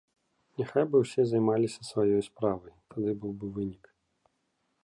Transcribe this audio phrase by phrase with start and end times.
[0.61, 3.83] Няхай бы ўсе займаліся сваё справай, тады быў бы вынік.